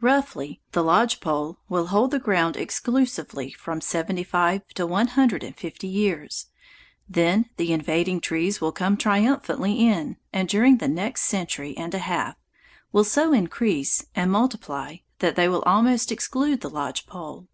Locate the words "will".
1.68-1.86, 8.60-8.72, 12.90-13.04, 15.48-15.62